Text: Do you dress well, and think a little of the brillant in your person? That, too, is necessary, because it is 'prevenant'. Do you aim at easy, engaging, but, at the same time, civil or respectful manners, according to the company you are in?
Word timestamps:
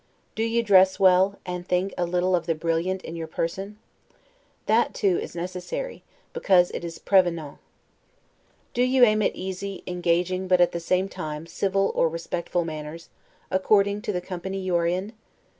Do 0.33 0.41
you 0.41 0.63
dress 0.63 0.99
well, 0.99 1.37
and 1.45 1.63
think 1.67 1.93
a 1.95 2.07
little 2.07 2.35
of 2.35 2.47
the 2.47 2.55
brillant 2.55 3.03
in 3.03 3.15
your 3.15 3.27
person? 3.27 3.77
That, 4.65 4.95
too, 4.95 5.19
is 5.21 5.35
necessary, 5.35 6.01
because 6.33 6.71
it 6.71 6.83
is 6.83 6.97
'prevenant'. 6.97 7.59
Do 8.73 8.81
you 8.81 9.03
aim 9.03 9.21
at 9.21 9.35
easy, 9.35 9.83
engaging, 9.85 10.47
but, 10.47 10.59
at 10.59 10.71
the 10.71 10.79
same 10.79 11.07
time, 11.07 11.45
civil 11.45 11.91
or 11.93 12.09
respectful 12.09 12.65
manners, 12.65 13.09
according 13.51 14.01
to 14.01 14.11
the 14.11 14.21
company 14.21 14.57
you 14.59 14.75
are 14.77 14.87
in? 14.87 15.13